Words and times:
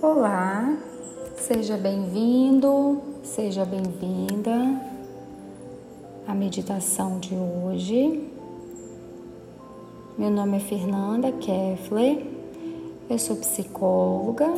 Olá, 0.00 0.78
seja 1.36 1.76
bem-vindo, 1.76 3.02
seja 3.24 3.64
bem-vinda 3.64 4.80
à 6.24 6.32
meditação 6.32 7.18
de 7.18 7.34
hoje. 7.34 8.30
Meu 10.16 10.30
nome 10.30 10.58
é 10.58 10.60
Fernanda 10.60 11.32
Keffler, 11.32 12.24
eu 13.10 13.18
sou 13.18 13.34
psicóloga, 13.38 14.54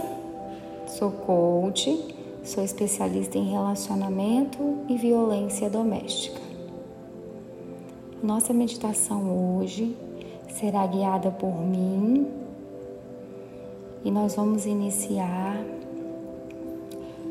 sou 0.87 1.11
coach, 1.11 2.15
sou 2.45 2.63
especialista 2.63 3.39
em 3.39 3.51
relacionamento 3.51 4.59
e 4.91 4.99
violência 4.99 5.71
doméstica. 5.71 6.39
Nossa 8.23 8.53
meditação 8.53 9.57
hoje 9.57 9.97
será 10.51 10.87
guiada 10.87 11.31
por 11.31 11.59
mim 11.59 12.50
e 14.05 14.11
nós 14.11 14.35
vamos 14.35 14.67
iniciar 14.67 15.63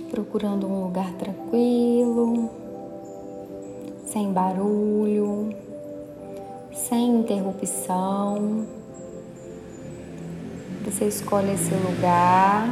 procurando 0.10 0.68
um 0.68 0.84
lugar 0.84 1.14
tranquilo, 1.14 2.50
sem 4.06 4.32
barulho, 4.32 5.56
sem 6.74 7.20
interrupção. 7.20 8.66
Você 10.84 11.06
escolhe 11.06 11.54
esse 11.54 11.74
lugar, 11.74 12.68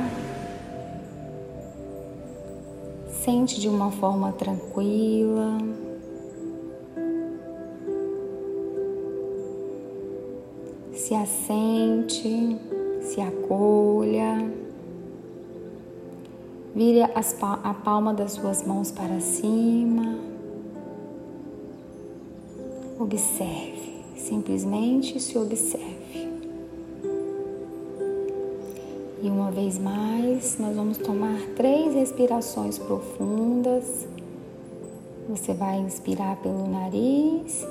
sente 3.11 3.59
de 3.59 3.69
uma 3.69 3.91
forma 3.91 4.31
tranquila. 4.31 5.57
Se 10.93 11.13
assente 11.13 12.57
se 13.17 13.21
acolha. 13.21 14.47
Vire 16.75 17.01
a 17.01 17.73
palma 17.73 18.13
das 18.13 18.33
suas 18.33 18.61
mãos 18.63 18.91
para 18.91 19.19
cima. 19.19 20.19
Observe, 22.99 24.03
simplesmente 24.15 25.19
se 25.19 25.35
observe. 25.35 26.29
E 29.23 29.27
uma 29.27 29.49
vez 29.49 29.79
mais, 29.79 30.59
nós 30.59 30.75
vamos 30.75 30.99
tomar 30.99 31.39
três 31.55 31.95
respirações 31.95 32.77
profundas. 32.77 34.07
Você 35.27 35.55
vai 35.55 35.79
inspirar 35.79 36.35
pelo 36.37 36.67
nariz 36.67 37.65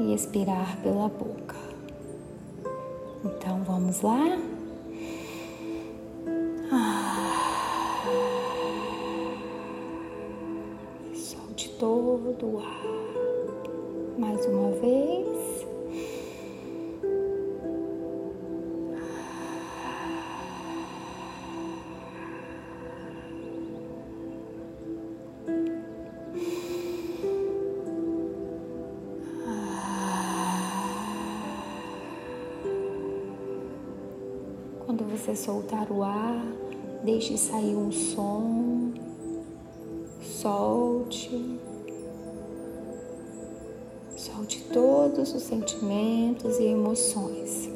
e 0.00 0.12
expirar 0.12 0.76
pela 0.82 1.06
boca. 1.06 1.51
Então 3.42 3.60
vamos 3.64 4.00
lá. 4.02 4.38
Ah, 6.70 8.04
solte 11.12 11.70
todo 11.70 12.46
o 12.46 12.60
ar. 12.60 13.11
Você 35.22 35.36
soltar 35.36 35.88
o 35.92 36.02
ar, 36.02 36.44
deixe 37.04 37.38
sair 37.38 37.76
um 37.76 37.92
som, 37.92 38.92
solte, 40.20 41.60
solte 44.16 44.64
todos 44.72 45.32
os 45.32 45.44
sentimentos 45.44 46.58
e 46.58 46.64
emoções. 46.64 47.70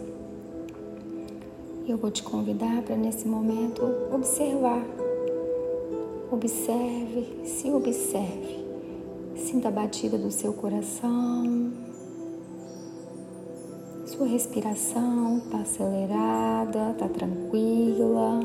Eu 1.87 1.97
vou 1.97 2.11
te 2.11 2.25
convidar 2.25 2.83
para 2.83 2.97
nesse 2.97 3.29
momento 3.29 3.81
observar. 4.13 4.85
Observe, 6.33 7.45
se 7.45 7.71
observe. 7.71 8.67
Sinta 9.37 9.69
a 9.69 9.71
batida 9.71 10.19
do 10.19 10.33
seu 10.33 10.53
coração. 10.53 11.86
Sua 14.17 14.27
respiração 14.29 15.37
está 15.37 15.59
acelerada, 15.59 16.93
está 16.93 17.07
tranquila. 17.07 18.41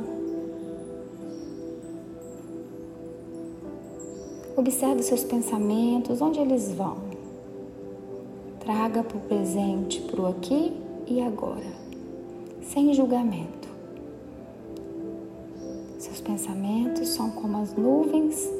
Observe 4.58 5.02
seus 5.02 5.24
pensamentos, 5.24 6.22
onde 6.22 6.42
eles 6.42 6.74
vão. 6.74 6.98
Traga 8.60 9.02
para 9.02 9.18
o 9.18 9.22
presente, 9.22 10.02
para 10.02 10.20
o 10.20 10.28
aqui 10.28 10.74
e 11.08 11.22
agora, 11.22 11.72
sem 12.62 12.94
julgamento. 12.94 13.70
Seus 16.00 16.20
pensamentos 16.20 17.08
são 17.08 17.32
como 17.32 17.60
as 17.60 17.74
nuvens, 17.76 18.52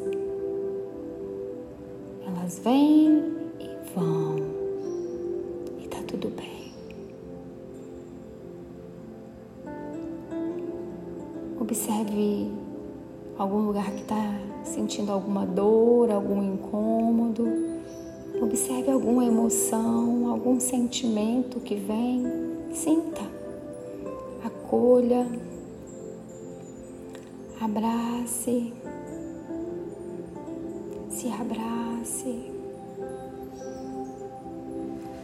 elas 2.26 2.58
vêm 2.60 3.22
e 3.60 3.94
vão, 3.94 4.38
e 5.78 5.88
tá 5.90 6.02
tudo 6.08 6.30
bem. 6.30 6.71
Observe 11.72 12.52
algum 13.38 13.60
lugar 13.68 13.90
que 13.92 14.02
está 14.02 14.38
sentindo 14.62 15.10
alguma 15.10 15.46
dor, 15.46 16.12
algum 16.12 16.44
incômodo. 16.44 17.48
Observe 18.42 18.92
alguma 18.92 19.24
emoção, 19.24 20.28
algum 20.30 20.60
sentimento 20.60 21.62
que 21.62 21.76
vem. 21.76 22.26
Sinta, 22.74 23.22
acolha, 24.44 25.26
abrace, 27.62 28.74
se 31.10 31.30
abrace. 31.30 32.52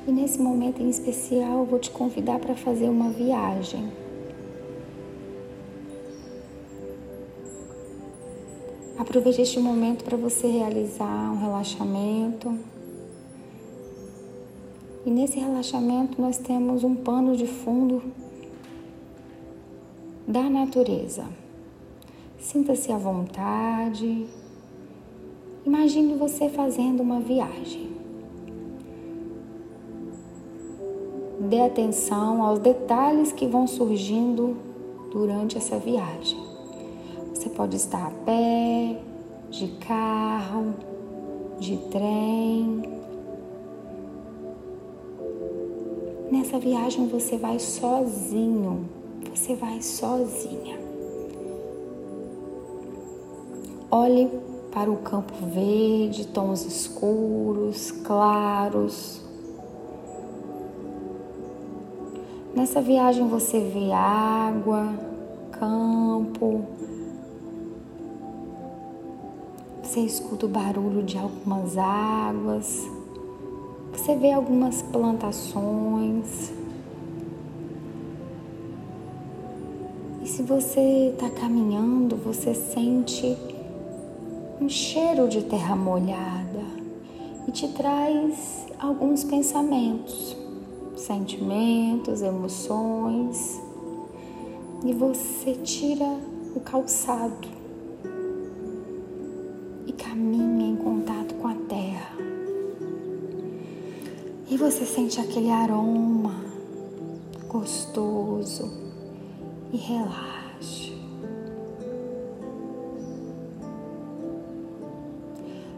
E 0.08 0.12
nesse 0.14 0.40
momento 0.40 0.82
em 0.82 0.90
especial, 0.90 1.66
vou 1.66 1.78
te 1.78 1.92
convidar 1.92 2.40
para 2.40 2.56
fazer 2.56 2.88
uma 2.88 3.10
viagem. 3.10 4.07
Aproveite 8.98 9.42
este 9.42 9.60
momento 9.60 10.04
para 10.04 10.18
você 10.18 10.48
realizar 10.48 11.32
um 11.32 11.40
relaxamento. 11.40 12.58
E 15.06 15.12
nesse 15.12 15.40
relaxamento 15.40 16.20
nós 16.20 16.40
temos 16.40 16.84
um 16.84 16.96
pano 16.96 17.36
de 17.36 17.46
fundo 17.46 18.02
da 20.28 20.50
natureza. 20.50 21.26
Sinta-se 22.40 22.92
à 22.92 22.98
vontade. 22.98 24.26
Imagine 25.64 26.16
você 26.16 26.50
fazendo 26.50 27.02
uma 27.02 27.20
viagem. 27.20 27.88
Dê 31.40 31.62
atenção 31.62 32.42
aos 32.42 32.58
detalhes 32.58 33.32
que 33.32 33.46
vão 33.46 33.68
surgindo 33.68 34.58
durante 35.12 35.56
essa 35.56 35.78
viagem. 35.78 36.47
Você 37.48 37.56
pode 37.56 37.78
estar 37.78 38.08
a 38.08 38.12
pé, 38.26 39.00
de 39.50 39.70
carro, 39.88 40.74
de 41.58 41.78
trem. 41.90 42.82
Nessa 46.30 46.60
viagem 46.60 47.08
você 47.08 47.38
vai 47.38 47.58
sozinho, 47.58 48.90
você 49.34 49.56
vai 49.56 49.82
sozinha. 49.82 50.78
Olhe 53.90 54.30
para 54.74 54.92
o 54.92 54.98
campo 54.98 55.34
verde, 55.46 56.28
tons 56.28 56.66
escuros, 56.66 57.92
claros. 57.92 59.22
Nessa 62.54 62.82
viagem 62.82 63.26
você 63.26 63.62
vê 63.62 63.94
água, 63.94 64.94
campo, 65.54 66.66
Você 69.98 70.06
escuta 70.06 70.46
o 70.46 70.50
barulho 70.50 71.02
de 71.02 71.18
algumas 71.18 71.76
águas, 71.76 72.88
você 73.92 74.16
vê 74.16 74.32
algumas 74.32 74.80
plantações. 74.84 76.54
E 80.22 80.28
se 80.28 80.44
você 80.44 81.10
está 81.16 81.32
caminhando, 81.32 82.16
você 82.16 82.54
sente 82.54 83.36
um 84.62 84.70
cheiro 84.70 85.28
de 85.28 85.42
terra 85.42 85.76
molhada 85.76 86.62
e 87.48 87.52
te 87.52 87.68
traz 87.70 88.68
alguns 88.78 89.24
pensamentos, 89.24 90.38
sentimentos, 90.96 92.22
emoções. 92.22 93.60
e 94.86 94.94
você 94.94 95.54
tira 95.54 96.20
o 96.56 96.60
calçado 96.60 97.57
caminha 100.18 100.72
em 100.72 100.76
contato 100.76 101.36
com 101.36 101.48
a 101.48 101.54
terra. 101.54 102.18
E 104.50 104.58
você 104.58 104.84
sente 104.84 105.22
aquele 105.22 105.52
aroma 105.52 106.34
gostoso 107.48 108.72
e 109.72 109.78
relaxa. 109.78 110.94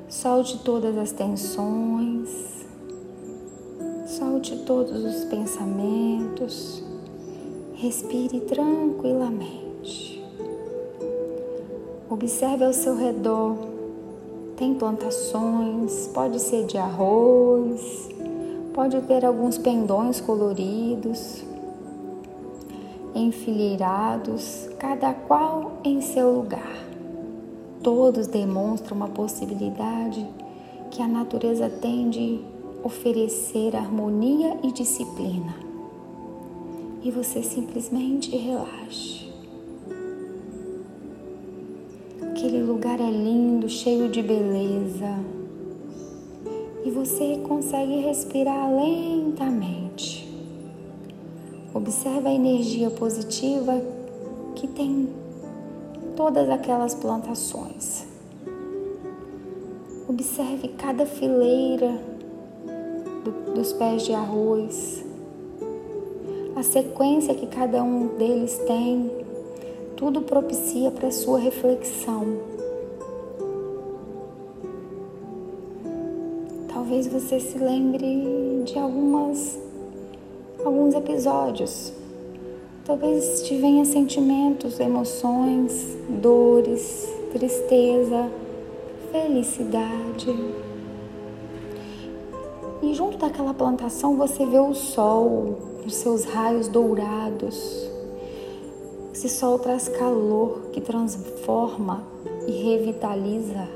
Solte 0.07 0.57
todas 0.59 0.97
as 0.97 1.11
tensões, 1.11 2.29
solte 4.05 4.55
todos 4.65 5.03
os 5.03 5.25
pensamentos, 5.25 6.81
respire 7.73 8.39
tranquilamente. 8.41 10.23
Observe 12.09 12.63
ao 12.65 12.73
seu 12.73 12.95
redor, 12.95 13.68
tem 14.59 14.73
plantações, 14.73 16.07
pode 16.07 16.37
ser 16.37 16.65
de 16.65 16.77
arroz, 16.77 18.09
pode 18.73 18.99
ter 19.03 19.23
alguns 19.23 19.57
pendões 19.57 20.19
coloridos, 20.19 21.41
enfileirados, 23.15 24.69
cada 24.77 25.13
qual 25.13 25.79
em 25.81 26.01
seu 26.01 26.35
lugar. 26.35 26.75
Todos 27.81 28.27
demonstram 28.27 28.97
uma 28.97 29.07
possibilidade 29.07 30.27
que 30.91 31.01
a 31.01 31.07
natureza 31.07 31.69
tem 31.69 32.09
de 32.09 32.41
oferecer 32.83 33.77
harmonia 33.77 34.57
e 34.61 34.73
disciplina. 34.73 35.55
E 37.01 37.09
você 37.09 37.41
simplesmente 37.41 38.35
relaxe. 38.35 39.28
Aquele 42.49 42.63
lugar 42.63 42.99
é 42.99 43.11
lindo, 43.11 43.69
cheio 43.69 44.09
de 44.09 44.23
beleza. 44.23 45.19
E 46.83 46.89
você 46.89 47.39
consegue 47.47 47.97
respirar 47.97 48.75
lentamente. 48.75 50.27
Observe 51.71 52.27
a 52.27 52.33
energia 52.33 52.89
positiva 52.89 53.79
que 54.55 54.65
tem 54.65 55.09
todas 56.15 56.49
aquelas 56.49 56.95
plantações. 56.95 58.07
Observe 60.07 60.69
cada 60.69 61.05
fileira 61.05 62.01
do, 63.23 63.53
dos 63.53 63.73
pés 63.73 64.01
de 64.07 64.13
arroz, 64.15 65.05
a 66.55 66.63
sequência 66.63 67.35
que 67.35 67.45
cada 67.45 67.83
um 67.83 68.07
deles 68.17 68.57
tem, 68.65 69.28
tudo 69.99 70.21
propicia 70.21 70.89
para 70.89 71.09
a 71.09 71.11
sua 71.11 71.37
reflexão. 71.37 72.39
Talvez 76.73 77.05
você 77.07 77.39
se 77.39 77.57
lembre 77.57 78.63
de 78.63 78.79
algumas 78.79 79.59
alguns 80.63 80.95
episódios 80.95 81.93
Talvez 82.89 83.43
te 83.43 83.55
venha 83.55 83.85
sentimentos, 83.85 84.79
emoções, 84.79 85.95
dores, 86.09 87.07
tristeza, 87.31 88.31
felicidade. 89.11 90.35
E 92.81 92.91
junto 92.95 93.19
daquela 93.19 93.53
plantação 93.53 94.17
você 94.17 94.43
vê 94.43 94.57
o 94.57 94.73
sol 94.73 95.55
com 95.83 95.89
seus 95.89 96.23
raios 96.23 96.67
dourados. 96.67 97.88
Esse 99.19 99.27
sol 99.27 99.59
traz 99.59 99.89
calor 99.89 100.69
que 100.71 100.79
transforma 100.79 102.07
e 102.47 102.51
revitaliza 102.53 103.67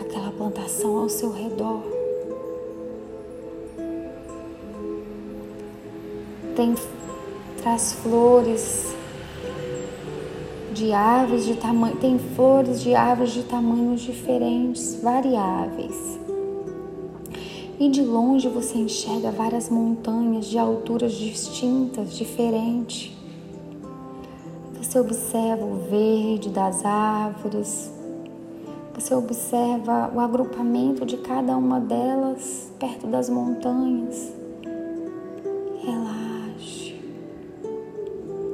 aquela 0.00 0.32
plantação 0.32 0.96
ao 0.96 1.10
seu 1.10 1.30
redor. 1.30 1.82
Tem 6.56 6.74
traz 7.60 7.92
flores 7.92 8.94
de 10.72 10.90
árvores 10.90 11.44
de 11.44 11.56
tamanho, 11.56 11.96
tem 11.96 12.18
flores 12.18 12.80
de 12.80 12.94
árvores 12.94 13.32
de 13.32 13.42
tamanhos 13.42 14.00
diferentes, 14.00 14.98
variáveis. 15.02 16.18
E 17.78 17.90
de 17.90 18.00
longe 18.00 18.48
você 18.48 18.78
enxerga 18.78 19.30
várias 19.30 19.68
montanhas 19.68 20.46
de 20.46 20.56
alturas 20.56 21.12
distintas, 21.12 22.16
diferentes. 22.16 23.19
Você 24.90 24.98
observa 24.98 25.64
o 25.64 25.76
verde 25.88 26.50
das 26.50 26.84
árvores, 26.84 27.92
você 28.92 29.14
observa 29.14 30.10
o 30.12 30.18
agrupamento 30.18 31.06
de 31.06 31.16
cada 31.18 31.56
uma 31.56 31.78
delas 31.78 32.72
perto 32.76 33.06
das 33.06 33.30
montanhas. 33.30 34.32
Relaxa. 35.84 36.96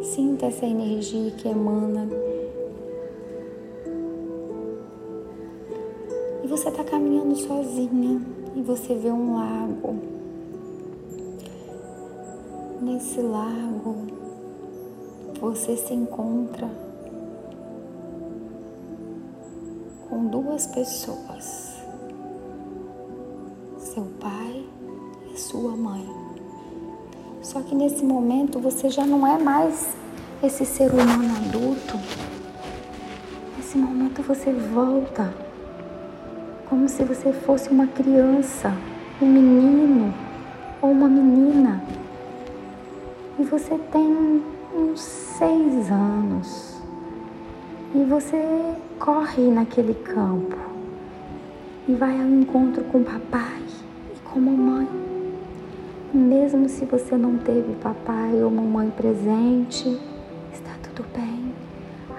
Sinta 0.03 0.44
essa 0.44 0.67
energia 0.67 1.31
que 1.31 1.49
emana. 1.49 2.06
E 6.44 6.47
você 6.47 6.69
está 6.69 6.85
caminhando 6.85 7.35
sozinha 7.35 8.21
e 8.55 8.61
você 8.61 8.94
vê 8.94 9.11
um 9.11 9.37
lago. 9.37 9.97
Nesse 12.83 13.23
lago, 13.23 14.15
você 15.48 15.76
se 15.76 15.94
encontra 15.94 16.69
com 20.08 20.26
duas 20.26 20.66
pessoas, 20.66 21.81
seu 23.78 24.02
pai 24.19 24.64
e 25.32 25.38
sua 25.38 25.76
mãe. 25.76 26.04
Só 27.43 27.60
que 27.62 27.76
nesse 27.76 28.04
momento 28.04 28.58
você 28.58 28.88
já 28.88 29.06
não 29.06 29.25
é 29.25 29.38
mais 29.38 29.94
esse 30.43 30.66
ser 30.66 30.90
humano 30.90 31.37
adulto, 31.37 31.96
nesse 33.56 33.78
momento 33.78 34.22
você 34.22 34.52
volta 34.52 35.32
como 36.69 36.88
se 36.88 37.04
você 37.04 37.32
fosse 37.32 37.70
uma 37.70 37.87
criança, 37.87 38.76
um 39.22 39.26
menino 39.26 40.12
ou 40.82 40.90
uma 40.90 41.08
menina. 41.08 41.81
E 43.38 43.44
você 43.44 43.78
tem 43.92 44.56
uns 44.76 45.00
seis 45.00 45.90
anos 45.90 46.81
e 47.95 48.04
você 48.04 48.42
corre 48.99 49.49
naquele 49.49 49.95
campo 49.95 50.56
e 51.88 51.95
vai 51.95 52.21
ao 52.21 52.28
encontro 52.28 52.85
com 52.85 53.02
papai 53.02 53.62
e 54.14 54.18
com 54.28 54.38
mamãe. 54.40 54.88
Mesmo 56.12 56.68
se 56.68 56.85
você 56.85 57.16
não 57.16 57.37
teve 57.38 57.75
papai 57.76 58.42
ou 58.42 58.50
mamãe 58.50 58.90
presente, 58.90 59.99
tudo 60.97 61.06
bem. 61.14 61.52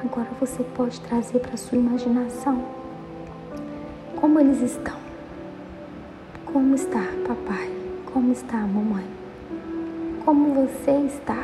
Agora 0.04 0.28
você 0.40 0.64
pode 0.64 1.02
trazer 1.02 1.40
para 1.40 1.58
sua 1.58 1.80
imaginação 1.80 2.64
como 4.16 4.40
eles 4.40 4.62
estão. 4.62 4.96
Como 6.46 6.76
está 6.76 7.04
papai? 7.28 7.72
Como 8.14 8.32
está 8.32 8.58
mamãe? 8.58 9.06
Como 10.24 10.54
você 10.54 10.92
está? 11.08 11.44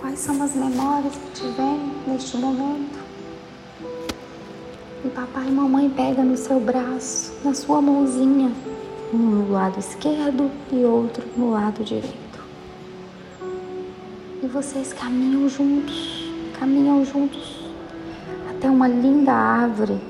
Quais 0.00 0.18
são 0.18 0.42
as 0.42 0.54
memórias 0.54 1.14
que 1.14 1.30
te 1.32 1.46
vêm 1.48 1.92
neste 2.06 2.36
momento? 2.36 2.98
E 5.04 5.08
papai 5.08 5.48
e 5.48 5.52
mamãe 5.52 5.90
pega 5.90 6.22
no 6.22 6.36
seu 6.36 6.60
braço, 6.60 7.32
na 7.44 7.54
sua 7.54 7.80
mãozinha, 7.80 8.50
um 9.12 9.16
no 9.16 9.52
lado 9.52 9.78
esquerdo 9.78 10.50
e 10.72 10.84
outro 10.84 11.24
no 11.36 11.50
lado 11.50 11.84
direito 11.84 12.26
e 14.46 14.48
vocês 14.48 14.92
caminham 14.92 15.48
juntos, 15.48 16.30
caminham 16.58 17.04
juntos 17.04 17.64
até 18.48 18.70
uma 18.70 18.86
linda 18.86 19.32
árvore. 19.32 20.00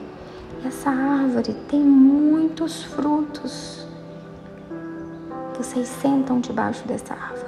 E 0.63 0.67
essa 0.67 0.91
árvore 0.91 1.55
tem 1.69 1.81
muitos 1.81 2.85
frutos. 2.85 3.87
Vocês 5.57 5.89
sentam 5.89 6.41
debaixo 6.41 6.87
dessa 6.87 7.15
árvore 7.15 7.46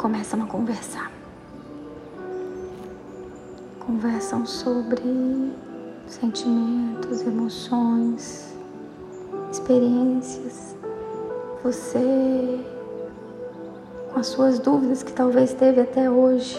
começam 0.00 0.42
a 0.42 0.46
conversar. 0.46 1.12
Conversam 3.80 4.46
sobre 4.46 5.52
sentimentos, 6.06 7.20
emoções, 7.20 8.56
experiências. 9.52 10.74
Você 11.62 12.64
com 14.10 14.20
as 14.20 14.28
suas 14.28 14.58
dúvidas 14.58 15.02
que 15.02 15.12
talvez 15.12 15.52
teve 15.52 15.82
até 15.82 16.10
hoje, 16.10 16.58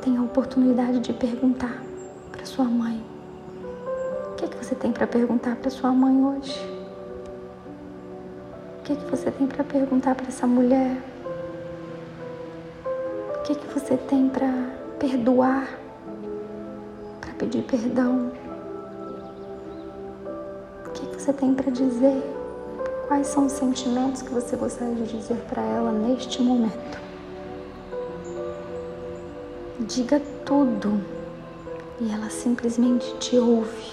tenha 0.00 0.20
a 0.20 0.24
oportunidade 0.24 1.00
de 1.00 1.12
perguntar 1.12 1.82
para 2.30 2.46
sua 2.46 2.64
mãe. 2.64 3.04
O 4.32 4.34
que, 4.36 4.46
é 4.46 4.48
que 4.48 4.56
você 4.56 4.74
tem 4.74 4.92
para 4.92 5.06
perguntar 5.06 5.56
para 5.56 5.70
sua 5.70 5.92
mãe 5.92 6.24
hoje? 6.24 6.58
O 8.78 8.82
que, 8.82 8.94
é 8.94 8.96
que 8.96 9.10
você 9.10 9.30
tem 9.30 9.46
para 9.46 9.62
perguntar 9.62 10.14
para 10.14 10.28
essa 10.28 10.46
mulher? 10.46 11.11
O 13.42 13.44
que, 13.44 13.56
que 13.56 13.66
você 13.74 13.96
tem 13.96 14.28
para 14.28 14.48
perdoar, 15.00 15.68
para 17.20 17.32
pedir 17.32 17.62
perdão? 17.64 18.30
O 20.86 20.90
que, 20.90 21.04
que 21.06 21.20
você 21.20 21.32
tem 21.32 21.52
para 21.52 21.68
dizer? 21.72 22.22
Quais 23.08 23.26
são 23.26 23.46
os 23.46 23.52
sentimentos 23.52 24.22
que 24.22 24.30
você 24.30 24.54
gostaria 24.54 24.94
de 24.94 25.18
dizer 25.18 25.38
para 25.50 25.60
ela 25.60 25.90
neste 25.90 26.40
momento? 26.40 27.00
Diga 29.80 30.22
tudo 30.46 31.00
e 32.00 32.12
ela 32.12 32.30
simplesmente 32.30 33.12
te 33.18 33.36
ouve. 33.38 33.90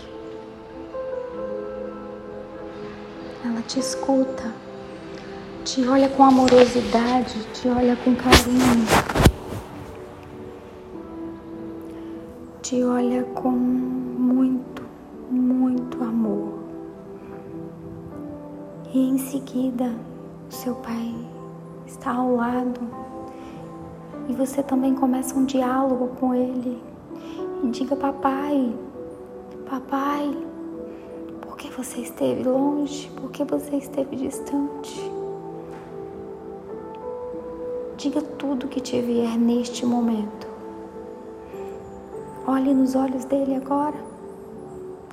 Ela 3.44 3.64
te 3.64 3.80
escuta, 3.80 4.54
te 5.66 5.88
olha 5.88 6.08
com 6.08 6.24
amorosidade, 6.24 7.34
te 7.56 7.68
olha 7.68 7.96
com 7.96 8.16
carinho. 8.16 9.29
Olha 13.10 13.24
com 13.24 13.50
muito, 13.50 14.84
muito 15.32 16.04
amor. 16.04 16.60
E 18.94 19.10
em 19.10 19.18
seguida, 19.18 19.92
o 20.48 20.54
seu 20.54 20.76
pai 20.76 21.16
está 21.88 22.14
ao 22.14 22.36
lado 22.36 22.80
e 24.28 24.34
você 24.34 24.62
também 24.62 24.94
começa 24.94 25.36
um 25.36 25.46
diálogo 25.46 26.10
com 26.20 26.36
ele. 26.36 26.80
E 27.64 27.68
diga: 27.70 27.96
Papai, 27.96 28.76
papai, 29.68 30.32
por 31.42 31.58
que 31.58 31.68
você 31.72 32.02
esteve 32.02 32.44
longe? 32.44 33.10
Por 33.20 33.32
que 33.32 33.44
você 33.44 33.78
esteve 33.78 34.16
distante? 34.18 35.02
Diga 37.98 38.22
tudo 38.22 38.68
que 38.68 38.80
te 38.80 39.02
vier 39.02 39.36
neste 39.36 39.84
momento. 39.84 40.49
Olhe 42.52 42.74
nos 42.74 42.96
olhos 42.96 43.26
dele 43.26 43.54
agora. 43.54 43.96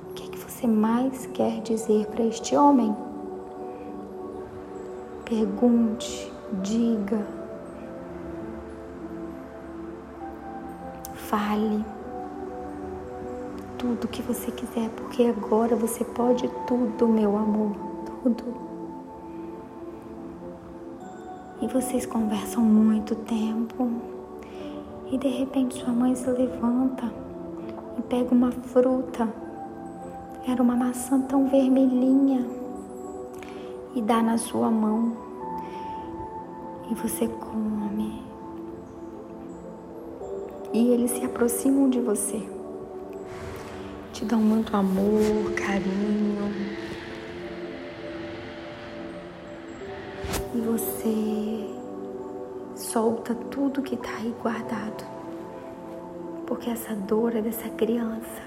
O 0.09 0.13
que, 0.15 0.23
é 0.23 0.27
que 0.27 0.39
você 0.39 0.65
mais 0.65 1.27
quer 1.27 1.61
dizer 1.61 2.07
para 2.07 2.23
este 2.23 2.55
homem? 2.55 2.97
Pergunte, 5.23 6.33
diga, 6.63 7.23
fale 11.13 11.85
tudo 13.77 14.05
o 14.05 14.07
que 14.07 14.23
você 14.23 14.49
quiser, 14.49 14.89
porque 14.95 15.25
agora 15.25 15.75
você 15.75 16.03
pode 16.03 16.49
tudo, 16.65 17.07
meu 17.07 17.37
amor, 17.37 17.75
tudo. 18.23 18.43
E 21.61 21.67
vocês 21.67 22.03
conversam 22.03 22.63
muito 22.63 23.13
tempo. 23.13 23.91
E 25.11 25.19
de 25.19 25.27
repente 25.27 25.75
sua 25.75 25.93
mãe 25.93 26.15
se 26.15 26.27
levanta 26.31 27.26
e 27.97 28.01
pega 28.03 28.33
uma 28.33 28.51
fruta, 28.51 29.27
era 30.47 30.61
uma 30.61 30.75
maçã 30.75 31.19
tão 31.21 31.47
vermelhinha, 31.47 32.45
e 33.95 34.01
dá 34.01 34.21
na 34.21 34.37
sua 34.37 34.69
mão. 34.69 35.17
E 36.89 36.93
você 36.93 37.27
come. 37.27 38.23
E 40.71 40.89
eles 40.89 41.11
se 41.11 41.25
aproximam 41.25 41.89
de 41.89 41.99
você. 41.99 42.41
Te 44.13 44.23
dão 44.23 44.39
muito 44.39 44.75
amor, 44.75 45.51
carinho. 45.55 46.53
E 50.53 50.61
você 50.61 51.75
solta 52.75 53.35
tudo 53.35 53.81
que 53.81 53.95
está 53.95 54.11
aí 54.17 54.33
guardado 54.41 55.16
porque 56.47 56.69
essa 56.69 56.95
dor 56.95 57.35
é 57.35 57.41
dessa 57.41 57.69
criança. 57.69 58.41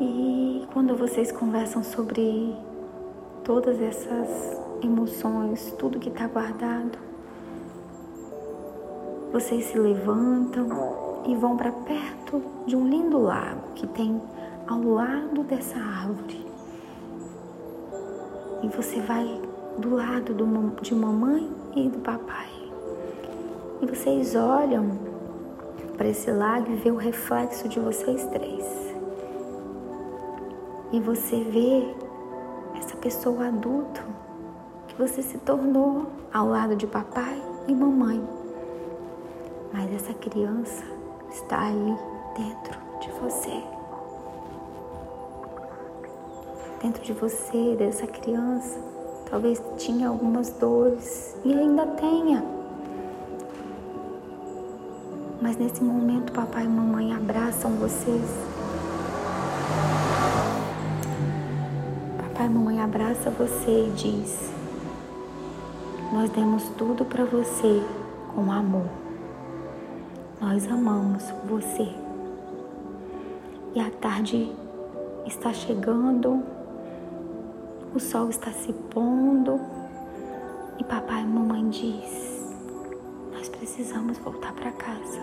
E 0.00 0.66
quando 0.72 0.96
vocês 0.96 1.30
conversam 1.32 1.82
sobre 1.82 2.54
todas 3.44 3.80
essas 3.80 4.28
emoções, 4.82 5.72
tudo 5.78 5.98
que 5.98 6.08
está 6.08 6.26
guardado, 6.26 6.98
vocês 9.32 9.66
se 9.66 9.78
levantam 9.78 10.68
e 11.26 11.34
vão 11.34 11.56
para 11.56 11.70
perto 11.70 12.42
de 12.66 12.74
um 12.74 12.88
lindo 12.88 13.18
lago 13.18 13.72
que 13.74 13.86
tem 13.86 14.20
ao 14.66 14.82
lado 14.82 15.44
dessa 15.44 15.78
árvore. 15.78 16.44
E 18.62 18.68
você 18.68 19.00
vai 19.00 19.40
do 19.78 19.94
lado 19.94 20.34
do, 20.34 20.80
de 20.80 20.94
mamãe 20.94 21.48
e 21.76 21.88
do 21.88 21.98
papai. 22.00 22.48
E 23.80 23.86
vocês 23.86 24.34
olham 24.34 25.07
para 25.98 26.08
esse 26.08 26.30
lago 26.30 26.70
e 26.70 26.76
ver 26.76 26.92
o 26.92 26.96
reflexo 26.96 27.68
de 27.68 27.80
vocês 27.80 28.24
três. 28.28 28.64
E 30.92 31.00
você 31.00 31.40
vê 31.42 31.92
essa 32.78 32.96
pessoa 32.96 33.48
adulta 33.48 34.00
que 34.86 34.94
você 34.94 35.20
se 35.20 35.36
tornou 35.38 36.06
ao 36.32 36.48
lado 36.48 36.76
de 36.76 36.86
papai 36.86 37.42
e 37.66 37.74
mamãe. 37.74 38.26
Mas 39.72 39.92
essa 39.92 40.14
criança 40.14 40.84
está 41.30 41.62
aí 41.66 41.96
dentro 42.36 42.78
de 43.00 43.10
você. 43.20 43.62
Dentro 46.80 47.02
de 47.02 47.12
você, 47.12 47.74
dessa 47.76 48.06
criança, 48.06 48.78
talvez 49.28 49.60
tinha 49.76 50.08
algumas 50.08 50.50
dores 50.50 51.36
e 51.44 51.52
ainda 51.52 51.86
tenha. 51.86 52.57
Mas 55.48 55.56
nesse 55.56 55.82
momento, 55.82 56.30
papai 56.30 56.66
e 56.66 56.68
mamãe 56.68 57.10
abraçam 57.14 57.70
vocês. 57.76 58.30
Papai 62.18 62.44
e 62.44 62.50
mamãe 62.50 62.82
abraça 62.82 63.30
você 63.30 63.86
e 63.86 63.90
diz: 63.96 64.52
Nós 66.12 66.28
demos 66.32 66.64
tudo 66.76 67.02
para 67.02 67.24
você 67.24 67.82
com 68.34 68.52
amor. 68.52 68.90
Nós 70.38 70.70
amamos 70.70 71.24
você. 71.48 71.94
E 73.74 73.80
a 73.80 73.90
tarde 73.90 74.52
está 75.24 75.50
chegando, 75.54 76.42
o 77.94 77.98
sol 77.98 78.28
está 78.28 78.50
se 78.52 78.70
pondo 78.90 79.58
e 80.78 80.84
papai 80.84 81.22
e 81.22 81.26
mamãe 81.26 81.70
diz: 81.70 82.37
precisamos 83.68 84.16
voltar 84.16 84.54
para 84.54 84.72
casa. 84.72 85.20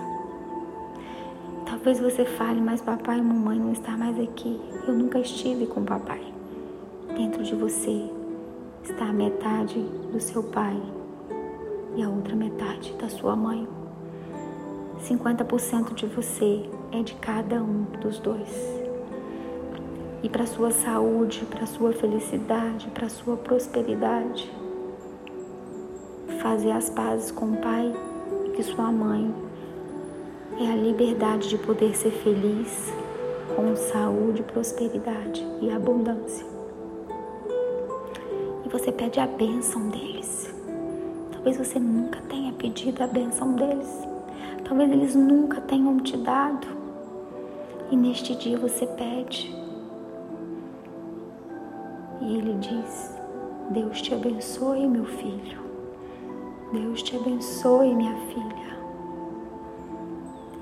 Talvez 1.66 2.00
você 2.00 2.24
fale, 2.24 2.62
mas 2.62 2.80
papai 2.80 3.18
e 3.18 3.22
mamãe 3.22 3.58
não 3.58 3.72
estão 3.72 3.98
mais 3.98 4.20
aqui. 4.20 4.62
Eu 4.88 4.94
nunca 4.94 5.18
estive 5.18 5.66
com 5.66 5.84
papai. 5.84 6.22
Dentro 7.18 7.44
de 7.44 7.56
você 7.56 8.08
está 8.84 9.06
a 9.06 9.14
metade 9.14 9.80
do 10.12 10.20
seu 10.20 10.44
pai 10.44 10.80
e 11.96 12.04
a 12.04 12.08
outra 12.08 12.36
metade 12.36 12.94
da 12.94 13.10
sua 13.10 13.36
mãe. 13.36 13.68
50% 15.02 15.96
de 15.96 16.06
você 16.06 16.70
é 16.92 17.02
de 17.02 17.16
cada 17.16 17.64
um 17.64 17.86
dos 18.00 18.20
dois. 18.20 18.84
E 20.22 20.30
para 20.30 20.46
sua 20.46 20.70
saúde, 20.70 21.46
para 21.50 21.66
sua 21.66 21.94
felicidade, 21.94 22.92
para 22.92 23.10
sua 23.10 23.38
prosperidade, 23.38 24.52
fazer 26.40 26.72
as 26.72 26.92
pazes 26.92 27.32
com 27.32 27.48
o 27.48 27.58
pai 27.58 28.05
que 28.56 28.64
sua 28.64 28.90
mãe 28.90 29.36
é 30.62 30.72
a 30.72 30.76
liberdade 30.78 31.50
de 31.50 31.58
poder 31.58 31.94
ser 31.94 32.12
feliz 32.12 32.90
com 33.54 33.76
saúde, 33.76 34.44
prosperidade 34.44 35.46
e 35.62 35.70
abundância. 35.70 36.46
E 38.66 38.70
você 38.70 38.94
pede 38.94 39.20
a 39.20 39.28
bênção 39.28 39.90
deles. 39.90 40.56
Talvez 41.34 41.58
você 41.58 41.78
nunca 41.78 42.22
tenha 42.30 42.54
pedido 42.54 43.04
a 43.04 43.08
bênção 43.08 43.54
deles. 43.56 44.08
Talvez 44.64 44.90
eles 44.90 45.16
nunca 45.16 45.60
tenham 45.60 46.00
te 46.00 46.16
dado. 46.16 46.68
E 47.92 47.98
neste 47.98 48.36
dia 48.36 48.58
você 48.58 48.88
pede. 48.88 49.54
E 52.22 52.38
ele 52.38 52.54
diz: 52.54 53.20
Deus 53.72 54.02
te 54.02 54.14
abençoe, 54.14 54.88
meu 54.88 55.06
filho. 55.06 55.65
Deus 56.72 57.04
te 57.04 57.16
abençoe, 57.16 57.94
minha 57.94 58.16
filha. 58.28 58.78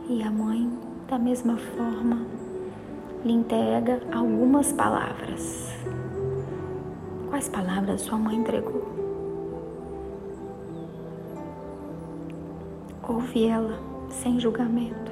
E 0.10 0.22
a 0.22 0.30
mãe, 0.30 0.70
da 1.08 1.18
mesma 1.18 1.58
forma, 1.58 2.26
lhe 3.24 3.32
entrega 3.32 4.02
algumas 4.12 4.74
palavras. 4.74 5.70
Quais 7.30 7.48
palavras 7.48 8.02
sua 8.02 8.18
mãe 8.18 8.36
entregou? 8.36 8.84
Ouve 13.08 13.48
ela 13.48 13.80
sem 14.10 14.40
julgamento. 14.40 15.12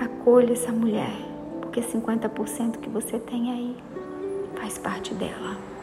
Acolha 0.00 0.52
essa 0.52 0.70
mulher, 0.70 1.16
porque 1.60 1.80
50% 1.80 2.78
que 2.78 2.88
você 2.88 3.18
tem 3.18 3.50
aí 3.50 3.76
faz 4.54 4.78
parte 4.78 5.12
dela. 5.12 5.75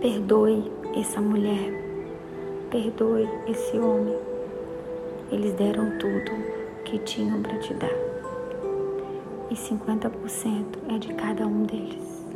Perdoe 0.00 0.72
essa 0.96 1.20
mulher, 1.20 1.74
perdoe 2.70 3.28
esse 3.46 3.78
homem. 3.78 4.16
Eles 5.30 5.52
deram 5.52 5.98
tudo 5.98 6.30
que 6.86 6.98
tinham 7.00 7.42
para 7.42 7.58
te 7.58 7.74
dar. 7.74 7.92
E 9.50 9.54
50% 9.54 10.64
é 10.88 10.98
de 10.98 11.12
cada 11.12 11.46
um 11.46 11.64
deles. 11.64 12.26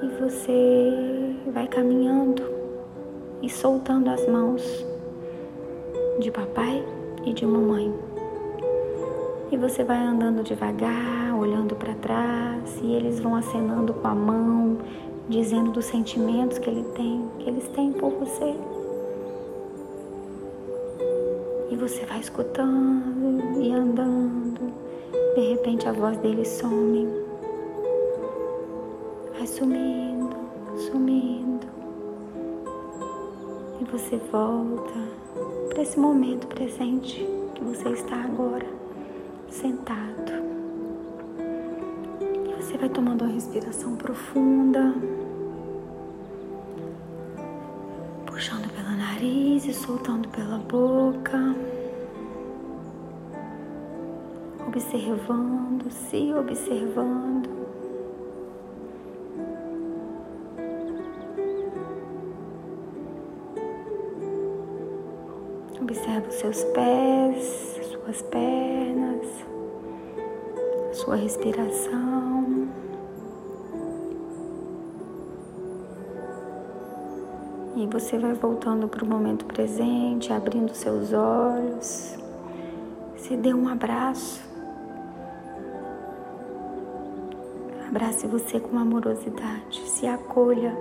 E 0.00 0.06
você 0.20 1.50
vai 1.52 1.66
caminhando 1.66 2.44
e 3.42 3.50
soltando 3.50 4.10
as 4.10 4.24
mãos 4.28 4.86
de 6.20 6.30
papai 6.30 6.84
e 7.24 7.32
de 7.32 7.44
mamãe. 7.44 7.92
E 9.50 9.56
você 9.56 9.82
vai 9.82 9.98
andando 9.98 10.44
devagar, 10.44 11.34
olhando 11.36 11.74
para 11.74 11.94
trás, 11.94 12.80
e 12.80 12.92
eles 12.92 13.18
vão 13.18 13.34
acenando 13.34 13.92
com 13.94 14.06
a 14.06 14.14
mão, 14.14 14.78
dizendo 15.30 15.70
dos 15.70 15.84
sentimentos 15.84 16.58
que 16.58 16.68
ele 16.68 16.84
tem, 16.94 17.24
que 17.38 17.48
eles 17.48 17.66
têm 17.68 17.92
por 17.92 18.10
você. 18.10 18.54
E 21.70 21.76
você 21.76 22.04
vai 22.04 22.18
escutando 22.18 23.62
e 23.62 23.72
andando. 23.72 24.60
De 25.36 25.50
repente 25.50 25.88
a 25.88 25.92
voz 25.92 26.18
dele 26.18 26.44
some. 26.44 27.08
Vai 29.38 29.46
sumindo, 29.46 30.36
sumindo. 30.90 31.66
E 33.80 33.84
você 33.84 34.16
volta 34.32 34.94
para 35.68 35.82
esse 35.82 35.98
momento 35.98 36.48
presente 36.48 37.24
que 37.54 37.62
você 37.62 37.88
está 37.90 38.16
agora, 38.16 38.66
sentado. 39.48 40.59
Você 42.60 42.76
vai 42.76 42.90
tomando 42.90 43.24
uma 43.24 43.32
respiração 43.32 43.96
profunda. 43.96 44.94
puxando 48.40 48.70
pelo 48.72 48.96
nariz 48.96 49.66
e 49.66 49.74
soltando 49.74 50.26
pela 50.30 50.56
boca, 50.56 51.54
observando, 54.66 55.90
se 55.90 56.32
observando. 56.32 57.50
Observa 65.82 66.28
os 66.28 66.34
seus 66.36 66.64
pés, 66.64 67.78
suas 67.92 68.22
pernas, 68.22 69.26
sua 70.92 71.16
respiração. 71.16 72.19
E 77.76 77.86
você 77.86 78.18
vai 78.18 78.34
voltando 78.34 78.88
para 78.88 79.04
o 79.04 79.08
momento 79.08 79.44
presente, 79.44 80.32
abrindo 80.32 80.74
seus 80.74 81.12
olhos. 81.12 82.18
Se 83.16 83.36
dê 83.36 83.54
um 83.54 83.68
abraço. 83.68 84.42
Abrace 87.88 88.26
você 88.26 88.58
com 88.58 88.76
amorosidade. 88.76 89.80
Se 89.88 90.04
acolha. 90.04 90.76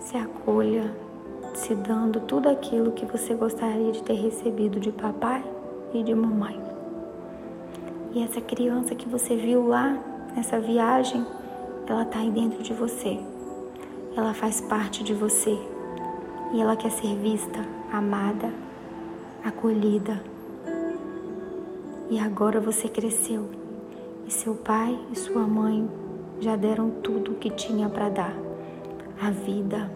Se 0.00 0.16
acolha, 0.16 0.92
se 1.54 1.74
dando 1.74 2.20
tudo 2.20 2.48
aquilo 2.48 2.92
que 2.92 3.04
você 3.04 3.34
gostaria 3.34 3.92
de 3.92 4.02
ter 4.02 4.14
recebido 4.14 4.80
de 4.80 4.90
papai 4.90 5.44
e 5.92 6.02
de 6.02 6.14
mamãe. 6.14 6.60
E 8.12 8.22
essa 8.22 8.40
criança 8.40 8.94
que 8.94 9.08
você 9.08 9.36
viu 9.36 9.68
lá 9.68 9.96
nessa 10.34 10.58
viagem, 10.58 11.24
ela 11.86 12.02
está 12.02 12.20
aí 12.20 12.30
dentro 12.30 12.62
de 12.62 12.72
você 12.72 13.20
ela 14.18 14.34
faz 14.34 14.60
parte 14.60 15.04
de 15.04 15.14
você 15.14 15.56
e 16.52 16.60
ela 16.60 16.74
quer 16.74 16.90
ser 16.90 17.14
vista, 17.18 17.64
amada, 17.92 18.52
acolhida. 19.44 20.20
E 22.10 22.18
agora 22.18 22.60
você 22.60 22.88
cresceu 22.88 23.48
e 24.26 24.32
seu 24.32 24.56
pai 24.56 24.98
e 25.12 25.16
sua 25.16 25.46
mãe 25.46 25.88
já 26.40 26.56
deram 26.56 26.90
tudo 26.90 27.32
o 27.32 27.34
que 27.36 27.48
tinha 27.50 27.88
para 27.88 28.08
dar 28.08 28.34
a 29.20 29.30
vida. 29.30 29.88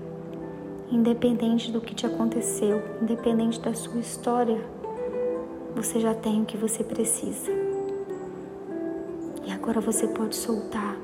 Independente 0.89 1.73
do 1.73 1.81
que 1.81 1.95
te 1.95 2.07
aconteceu, 2.07 2.81
independente 3.01 3.61
da 3.61 3.75
sua 3.75 3.99
história, 3.99 4.65
você 5.75 5.99
já 5.99 6.15
tem 6.15 6.43
o 6.43 6.45
que 6.45 6.57
você 6.57 6.85
precisa. 6.85 7.51
E 9.45 9.51
agora 9.51 9.81
você 9.81 10.07
pode 10.07 10.37
soltar, 10.37 10.97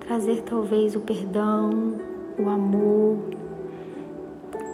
trazer 0.00 0.42
talvez 0.42 0.94
o 0.94 1.00
perdão, 1.00 2.07
o 2.38 2.48
amor, 2.48 3.18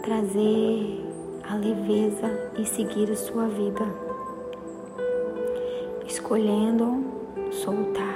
trazer 0.03 1.03
a 1.43 1.55
leveza 1.55 2.51
e 2.57 2.65
seguir 2.65 3.11
a 3.11 3.15
sua 3.15 3.47
vida, 3.47 3.85
escolhendo 6.07 7.03
soltar. 7.51 8.15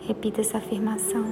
Repita 0.00 0.40
essa 0.40 0.58
afirmação 0.58 1.24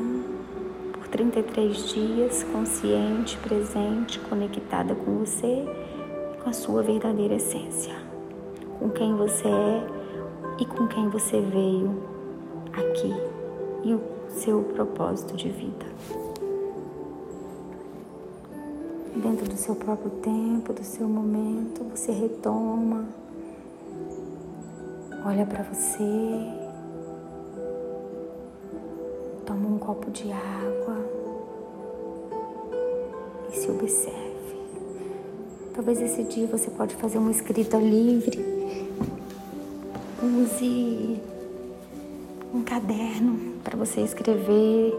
por 0.92 1.08
33 1.08 1.88
dias, 1.88 2.42
consciente, 2.44 3.38
presente, 3.38 4.18
conectada 4.20 4.94
com 4.94 5.18
você 5.18 5.64
com 6.46 6.50
a 6.50 6.52
sua 6.52 6.80
verdadeira 6.80 7.34
essência, 7.34 7.92
com 8.78 8.88
quem 8.90 9.16
você 9.16 9.48
é 9.48 9.86
e 10.60 10.64
com 10.64 10.86
quem 10.86 11.08
você 11.08 11.40
veio 11.40 11.92
aqui 12.72 13.12
e 13.82 13.92
o 13.92 14.15
seu 14.28 14.62
propósito 14.62 15.36
de 15.36 15.48
vida. 15.48 15.86
Dentro 19.16 19.48
do 19.48 19.56
seu 19.56 19.74
próprio 19.74 20.10
tempo, 20.10 20.72
do 20.72 20.84
seu 20.84 21.08
momento, 21.08 21.84
você 21.84 22.12
retoma, 22.12 23.06
olha 25.24 25.46
para 25.46 25.62
você, 25.62 26.02
toma 29.46 29.68
um 29.68 29.78
copo 29.78 30.10
de 30.10 30.30
água 30.30 30.96
e 33.50 33.56
se 33.56 33.70
observe. 33.70 34.26
Talvez 35.74 36.00
esse 36.00 36.22
dia 36.24 36.46
você 36.46 36.70
pode 36.70 36.94
fazer 36.94 37.18
uma 37.18 37.30
escrita 37.30 37.78
livre. 37.78 38.44
Use 40.22 41.20
um 42.54 42.62
caderno 42.62 43.55
para 43.66 43.76
você 43.76 44.00
escrever, 44.00 44.94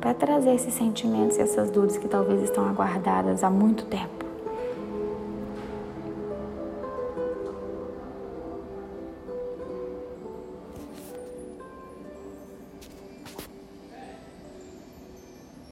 para 0.00 0.12
trazer 0.12 0.56
esses 0.56 0.74
sentimentos 0.74 1.36
e 1.36 1.42
essas 1.42 1.70
dores 1.70 1.96
que 1.96 2.08
talvez 2.08 2.42
estão 2.42 2.68
aguardadas 2.68 3.44
há 3.44 3.50
muito 3.50 3.84
tempo. 3.84 4.19